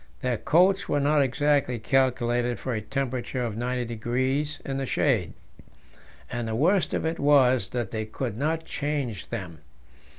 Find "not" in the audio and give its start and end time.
0.99-1.21, 8.35-8.65